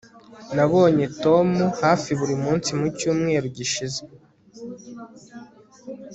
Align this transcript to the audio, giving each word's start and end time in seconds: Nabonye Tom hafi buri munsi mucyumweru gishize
Nabonye 0.55 1.05
Tom 1.23 1.47
hafi 1.83 2.09
buri 2.19 2.35
munsi 2.43 2.69
mucyumweru 2.79 3.45
gishize 3.57 3.99